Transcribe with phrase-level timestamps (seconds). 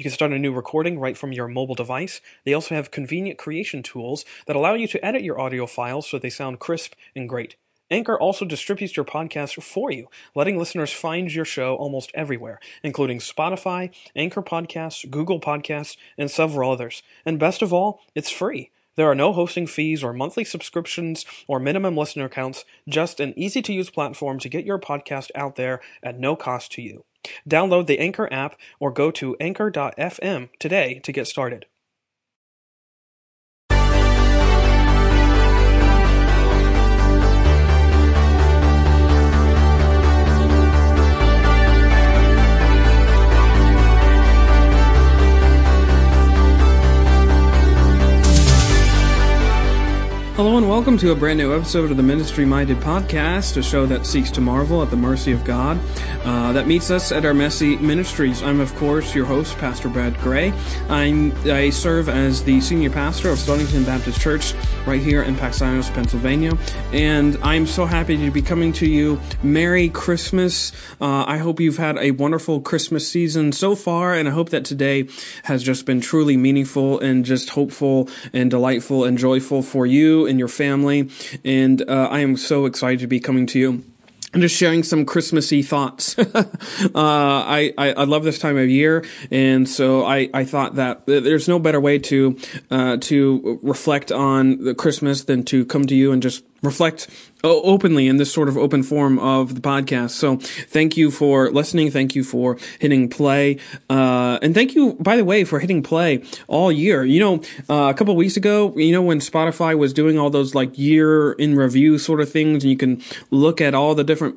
[0.00, 2.22] You can start a new recording right from your mobile device.
[2.46, 6.18] They also have convenient creation tools that allow you to edit your audio files so
[6.18, 7.56] they sound crisp and great.
[7.90, 13.18] Anchor also distributes your podcast for you, letting listeners find your show almost everywhere, including
[13.18, 17.02] Spotify, Anchor Podcasts, Google Podcasts, and several others.
[17.26, 18.70] And best of all, it's free.
[19.00, 23.62] There are no hosting fees or monthly subscriptions or minimum listener counts, just an easy
[23.62, 27.06] to use platform to get your podcast out there at no cost to you.
[27.48, 31.64] Download the Anchor app or go to anchor.fm today to get started.
[50.40, 53.84] Hello and welcome to a brand new episode of the Ministry Minded Podcast, a show
[53.84, 55.78] that seeks to marvel at the mercy of God
[56.24, 58.42] uh, that meets us at our messy ministries.
[58.42, 60.54] I'm, of course, your host, Pastor Brad Gray.
[60.88, 64.54] I'm, I serve as the senior pastor of Stonington Baptist Church
[64.86, 66.56] right here in Paxinos, Pennsylvania,
[66.90, 69.20] and I'm so happy to be coming to you.
[69.42, 70.72] Merry Christmas.
[71.02, 74.64] Uh, I hope you've had a wonderful Christmas season so far, and I hope that
[74.64, 75.06] today
[75.42, 80.38] has just been truly meaningful and just hopeful and delightful and joyful for you and
[80.38, 81.10] your family.
[81.44, 83.84] And uh, I am so excited to be coming to you
[84.32, 86.16] and just sharing some Christmassy thoughts.
[86.18, 86.24] uh,
[86.94, 91.48] I, I, I love this time of year, and so I, I thought that there's
[91.48, 92.38] no better way to
[92.70, 97.08] uh, to reflect on the Christmas than to come to you and just reflect
[97.42, 100.10] openly in this sort of open form of the podcast.
[100.10, 101.90] So thank you for listening.
[101.90, 103.58] Thank you for hitting play.
[103.88, 107.04] Uh, and thank you, by the way, for hitting play all year.
[107.04, 107.34] You know,
[107.68, 111.32] uh, a couple weeks ago, you know, when Spotify was doing all those like year
[111.32, 114.36] in review sort of things and you can look at all the different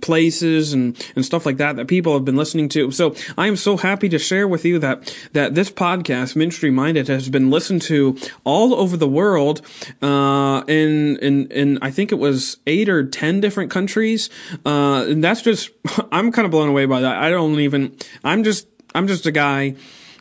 [0.00, 2.90] places and, and stuff like that that people have been listening to.
[2.90, 7.08] So I am so happy to share with you that that this podcast, Ministry Minded,
[7.08, 9.62] has been listened to all over the world,
[10.02, 14.28] uh, in in in I think it was eight or ten different countries.
[14.66, 15.70] Uh, and that's just
[16.12, 17.16] I'm kind of blown away by that.
[17.16, 19.76] I don't even I'm just I'm just a guy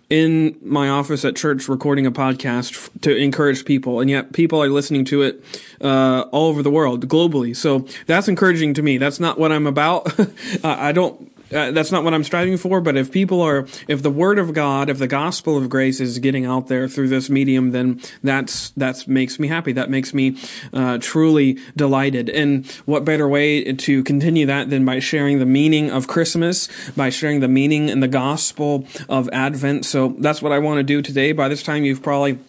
[0.09, 4.69] in my office at church recording a podcast to encourage people, and yet people are
[4.69, 5.43] listening to it
[5.81, 7.55] uh, all over the world, globally.
[7.55, 8.97] So that's encouraging to me.
[8.97, 10.13] That's not what I'm about.
[10.63, 14.09] I don't uh, that's not what I'm striving for, but if people are, if the
[14.09, 17.71] word of God, if the gospel of grace is getting out there through this medium,
[17.71, 19.71] then that's, that makes me happy.
[19.71, 20.37] That makes me,
[20.73, 22.29] uh, truly delighted.
[22.29, 27.09] And what better way to continue that than by sharing the meaning of Christmas, by
[27.09, 29.85] sharing the meaning and the gospel of Advent.
[29.85, 31.31] So that's what I want to do today.
[31.31, 32.39] By this time, you've probably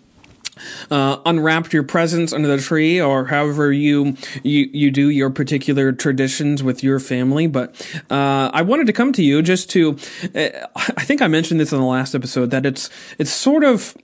[0.90, 5.92] uh, unwrapped your presents under the tree or however you, you, you do your particular
[5.92, 7.46] traditions with your family.
[7.46, 7.74] But,
[8.10, 9.96] uh, I wanted to come to you just to,
[10.34, 13.96] uh, I think I mentioned this in the last episode that it's, it's sort of,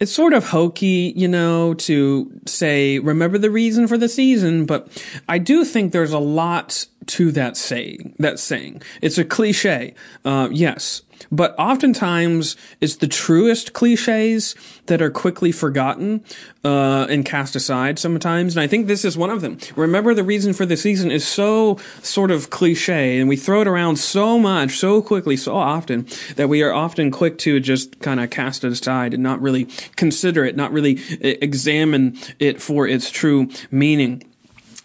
[0.00, 4.88] it's sort of hokey, you know, to say, remember the reason for the season, but
[5.28, 8.82] I do think there's a lot to that saying, that saying.
[9.00, 9.94] It's a cliche,
[10.24, 14.54] uh, yes, but oftentimes it's the truest cliches
[14.86, 16.24] that are quickly forgotten
[16.64, 18.56] uh, and cast aside sometimes.
[18.56, 19.58] And I think this is one of them.
[19.76, 23.68] Remember, the reason for the season is so sort of cliche, and we throw it
[23.68, 28.20] around so much, so quickly, so often that we are often quick to just kind
[28.20, 33.10] of cast it aside and not really consider it, not really examine it for its
[33.10, 34.22] true meaning.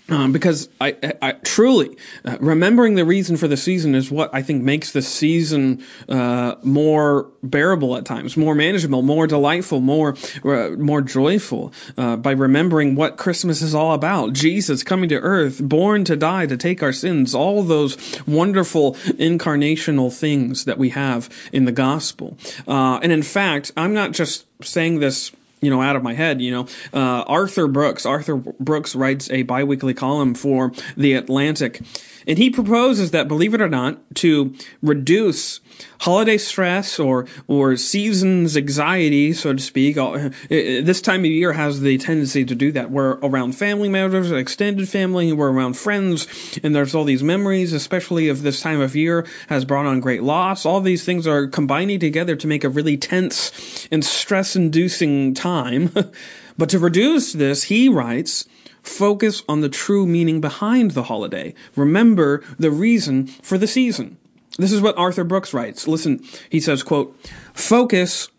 [0.09, 4.29] Um, because I, I, I truly uh, remembering the reason for the season is what
[4.33, 10.15] I think makes the season uh, more bearable at times, more manageable, more delightful, more
[10.43, 11.73] uh, more joyful.
[11.97, 16.45] Uh, by remembering what Christmas is all about, Jesus coming to earth, born to die
[16.45, 22.37] to take our sins, all those wonderful incarnational things that we have in the gospel.
[22.67, 26.41] Uh, and in fact, I'm not just saying this you know, out of my head,
[26.41, 31.81] you know, uh, Arthur Brooks, Arthur Brooks writes a biweekly column for The Atlantic,
[32.27, 35.59] and he proposes that, believe it or not, to reduce
[36.01, 41.81] holiday stress or, or seasons anxiety, so to speak, uh, this time of year has
[41.81, 42.91] the tendency to do that.
[42.91, 46.27] We're around family members, extended family, we're around friends,
[46.63, 50.23] and there's all these memories, especially if this time of year has brought on great
[50.23, 50.65] loss.
[50.65, 55.91] All these things are combining together to make a really tense and stress inducing time.
[56.57, 58.45] but to reduce this, he writes,
[58.81, 61.53] Focus on the true meaning behind the holiday.
[61.75, 64.17] Remember the reason for the season.
[64.57, 65.87] This is what Arthur Brooks writes.
[65.87, 67.15] Listen, he says, quote,
[67.53, 68.29] focus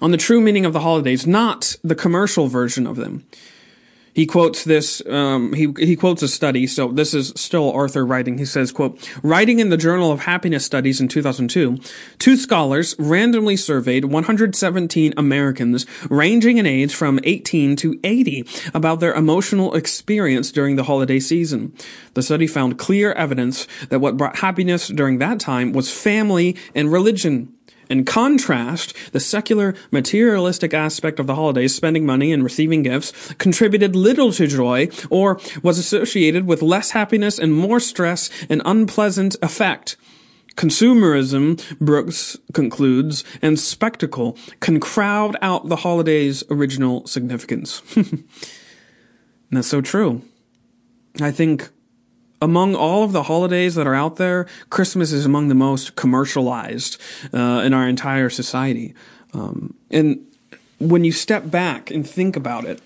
[0.00, 3.24] on the true meaning of the holidays, not the commercial version of them.
[4.14, 8.36] He quotes this, um, he, he quotes a study, so this is still Arthur writing.
[8.36, 11.78] He says, quote, writing in the Journal of Happiness Studies in 2002,
[12.18, 19.14] two scholars randomly surveyed 117 Americans ranging in age from 18 to 80 about their
[19.14, 21.74] emotional experience during the holiday season.
[22.12, 26.92] The study found clear evidence that what brought happiness during that time was family and
[26.92, 27.54] religion.
[27.92, 33.94] In contrast, the secular, materialistic aspect of the holidays, spending money and receiving gifts, contributed
[33.94, 39.98] little to joy or was associated with less happiness and more stress and unpleasant effect.
[40.54, 47.82] Consumerism, Brooks concludes, and spectacle can crowd out the holiday's original significance.
[47.94, 48.24] and
[49.50, 50.22] that's so true.
[51.20, 51.68] I think
[52.42, 57.00] among all of the holidays that are out there, Christmas is among the most commercialized
[57.32, 58.94] uh, in our entire society.
[59.32, 60.26] Um, and
[60.80, 62.82] when you step back and think about it,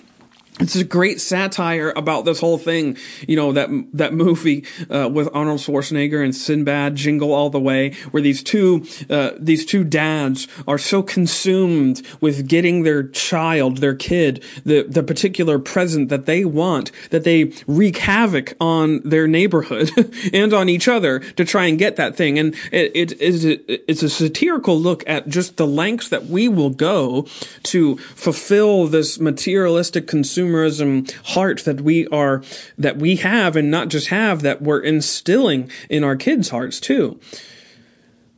[0.58, 2.96] it's a great satire about this whole thing.
[3.28, 7.92] You know that that movie uh, with Arnold Schwarzenegger and Sinbad, Jingle All the Way,
[8.10, 13.94] where these two uh, these two dads are so consumed with getting their child, their
[13.94, 19.90] kid, the the particular present that they want that they wreak havoc on their neighborhood
[20.32, 22.38] and on each other to try and get that thing.
[22.38, 26.70] And it, it is it's a satirical look at just the lengths that we will
[26.70, 27.26] go
[27.64, 32.42] to fulfill this materialistic consumer consumerism heart that we are
[32.78, 37.20] that we have and not just have that we're instilling in our kids' hearts too.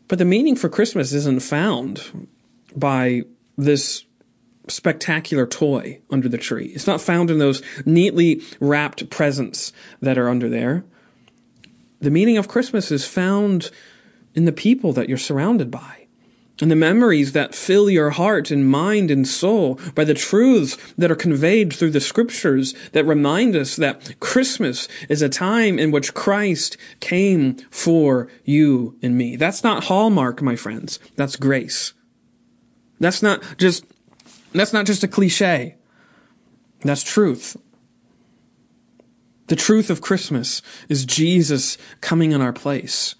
[0.09, 2.29] But the meaning for Christmas isn't found
[2.75, 3.23] by
[3.57, 4.05] this
[4.69, 6.67] spectacular toy under the tree.
[6.75, 10.85] It's not found in those neatly wrapped presents that are under there.
[12.01, 13.71] The meaning of Christmas is found
[14.35, 15.98] in the people that you're surrounded by
[16.61, 21.11] and the memories that fill your heart and mind and soul by the truths that
[21.11, 26.15] are conveyed through the scriptures that remind us that Christmas is a time in which
[26.15, 29.37] Christ came for you and me.
[29.37, 30.99] That's not Hallmark, my friends.
[31.17, 31.93] That's grace.
[32.99, 33.85] That's not just,
[34.53, 35.77] that's not just a cliche.
[36.81, 37.57] That's truth.
[39.47, 43.15] The truth of Christmas is Jesus coming in our place.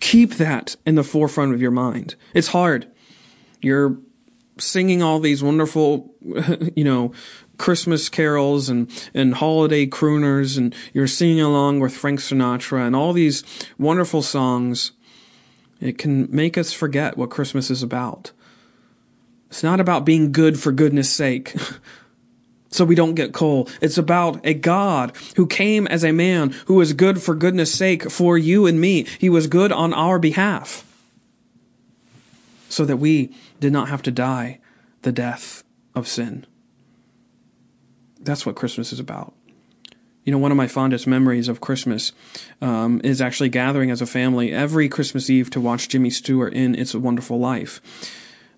[0.00, 2.14] Keep that in the forefront of your mind.
[2.34, 2.86] It's hard.
[3.60, 3.98] You're
[4.58, 6.14] singing all these wonderful,
[6.76, 7.12] you know,
[7.58, 13.12] Christmas carols and, and holiday crooners, and you're singing along with Frank Sinatra and all
[13.12, 13.42] these
[13.78, 14.92] wonderful songs.
[15.80, 18.32] It can make us forget what Christmas is about.
[19.48, 21.54] It's not about being good for goodness sake.
[22.70, 23.68] so we don't get coal.
[23.80, 28.10] It's about a God who came as a man who was good for goodness sake
[28.10, 29.06] for you and me.
[29.18, 30.84] He was good on our behalf
[32.68, 34.60] so that we did not have to die
[35.02, 36.46] the death of sin.
[38.20, 39.32] That's what Christmas is about.
[40.24, 42.12] You know, one of my fondest memories of Christmas
[42.60, 46.74] um, is actually gathering as a family every Christmas Eve to watch Jimmy Stewart in
[46.74, 47.80] It's a Wonderful Life.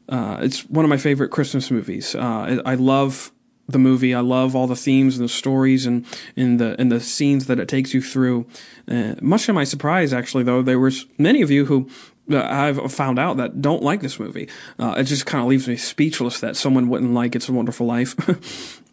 [0.08, 2.16] Uh, it's one of my favorite Christmas movies.
[2.16, 3.30] Uh, I love
[3.72, 4.14] the movie.
[4.14, 6.06] I love all the themes and the stories and,
[6.36, 8.46] and the and the scenes that it takes you through.
[8.88, 11.88] Uh, much to my surprise, actually, though, there was many of you who
[12.30, 14.48] uh, I've found out that don't like this movie.
[14.78, 17.86] Uh, it just kind of leaves me speechless that someone wouldn't like It's a Wonderful
[17.86, 18.80] Life.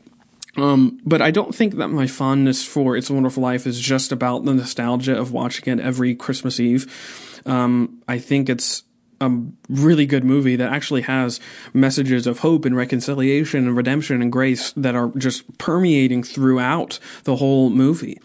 [0.58, 4.12] Um, but I don't think that my fondness for It's a Wonderful Life is just
[4.12, 7.42] about the nostalgia of watching it every Christmas Eve.
[7.46, 8.84] Um, I think it's
[9.20, 9.32] a
[9.70, 11.40] really good movie that actually has
[11.74, 17.38] messages of hope and reconciliation and redemption and grace that are just permeating throughout the
[17.38, 18.20] whole movie.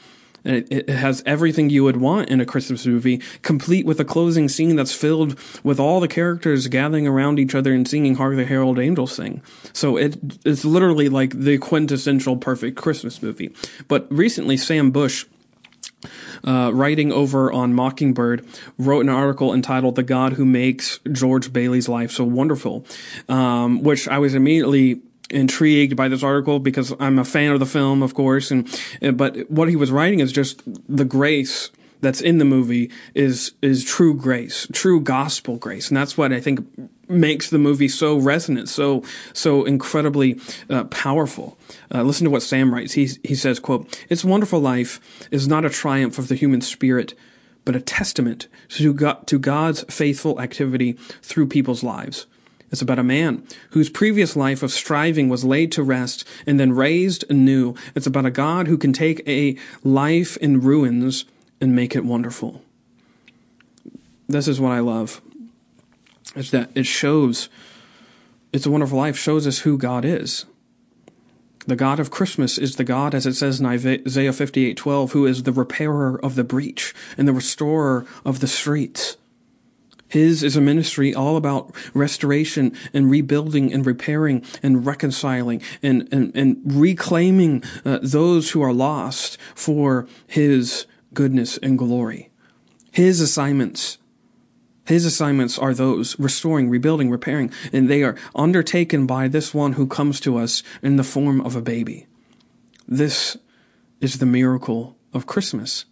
[0.45, 4.49] It, it, has everything you would want in a Christmas movie, complete with a closing
[4.49, 8.45] scene that's filled with all the characters gathering around each other and singing "Hark the
[8.45, 9.41] Herald Angels Sing."
[9.73, 13.55] So it, it's literally like the quintessential perfect Christmas movie.
[13.87, 15.27] But recently, Sam Bush
[16.45, 18.45] uh, writing over on Mockingbird,
[18.79, 22.85] wrote an article entitled "The God Who Makes George Bailey's Life So Wonderful,"
[23.29, 27.67] um, which I was immediately intrigued by this article because I'm a fan of the
[27.67, 28.69] film, of course, and
[29.17, 33.85] but what he was writing is just the grace that's in the movie is is
[33.85, 36.67] true grace, true gospel grace, and that's what I think
[37.13, 39.03] makes the movie so resonant, so
[39.33, 41.59] so incredibly uh, powerful.
[41.95, 42.95] Uh, listen to what Sam writes.
[42.95, 45.01] He he says, "quote It's wonderful life
[45.31, 47.15] is not a triumph of the human spirit."
[47.65, 52.27] But a testament to God, to God's faithful activity through people's lives.
[52.73, 56.73] It's about a man whose previous life of striving was laid to rest and then
[56.73, 57.75] raised anew.
[57.95, 61.27] It's about a God who can take a life in ruins
[61.61, 62.63] and make it wonderful.
[64.27, 65.21] This is what I love.
[66.35, 67.49] Is that it shows
[68.53, 70.45] it's a wonderful life shows us who God is.
[71.67, 75.45] The God of Christmas is the God, as it says in Isaiah 58:12, who is
[75.45, 79.17] the repairer of the breach and the restorer of the streets.
[80.09, 86.37] His is a ministry all about restoration and rebuilding and repairing and reconciling and, and,
[86.37, 90.85] and reclaiming uh, those who are lost for His
[91.15, 92.29] goodness and glory.
[92.91, 93.97] His assignments
[94.85, 99.87] his assignments are those restoring, rebuilding, repairing, and they are undertaken by this one who
[99.87, 102.07] comes to us in the form of a baby.
[102.89, 103.37] This
[104.01, 105.85] is the miracle of Christmas.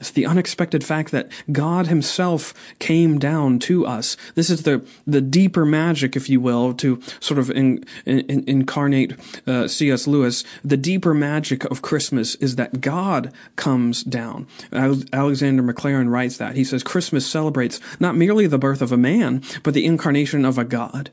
[0.00, 4.16] It's the unexpected fact that God Himself came down to us.
[4.34, 9.12] This is the, the deeper magic, if you will, to sort of in, in, incarnate
[9.46, 10.06] uh, C.S.
[10.06, 10.42] Lewis.
[10.64, 14.46] The deeper magic of Christmas is that God comes down.
[14.72, 16.56] Alexander Maclaren writes that.
[16.56, 20.56] He says Christmas celebrates not merely the birth of a man, but the incarnation of
[20.56, 21.10] a God.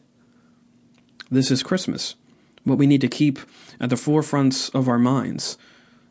[1.30, 2.16] This is Christmas.
[2.64, 3.40] What we need to keep
[3.82, 5.58] at the forefronts of our minds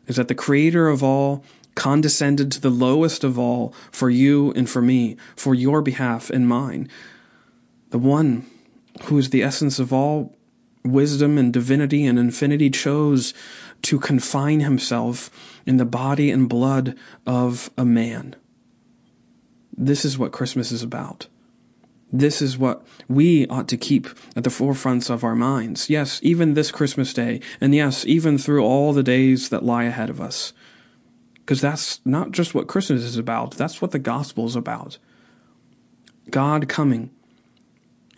[0.05, 1.43] is that the creator of all
[1.77, 6.47] condescended to the lowest of all for you and for me, for your behalf and
[6.47, 6.89] mine.
[7.91, 8.47] The one
[9.03, 10.35] who is the essence of all
[10.83, 13.33] wisdom and divinity and infinity chose
[13.83, 15.29] to confine himself
[15.67, 18.35] in the body and blood of a man.
[19.77, 21.27] This is what Christmas is about.
[22.11, 25.91] This is what we ought to keep at the forefronts of our minds.
[25.91, 30.09] Yes, even this Christmas day, and yes, even through all the days that lie ahead
[30.09, 30.53] of us
[31.47, 34.97] because that's not just what Christmas is about, that's what the gospel is about.
[36.29, 37.09] God coming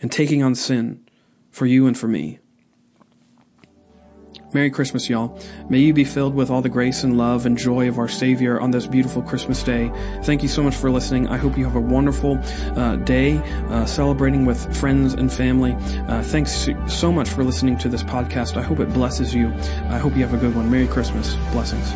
[0.02, 1.08] and taking on sin
[1.48, 2.40] for you and for me.
[4.52, 5.38] Merry Christmas, y'all.
[5.68, 8.60] May you be filled with all the grace and love and joy of our Savior
[8.60, 9.92] on this beautiful Christmas day.
[10.24, 11.28] Thank you so much for listening.
[11.28, 12.36] I hope you have a wonderful
[12.76, 13.36] uh, day
[13.68, 15.74] uh, celebrating with friends and family.
[16.08, 18.56] Uh, thanks so much for listening to this podcast.
[18.56, 19.52] I hope it blesses you.
[19.88, 20.68] I hope you have a good one.
[20.68, 21.36] Merry Christmas.
[21.52, 21.92] Blessings.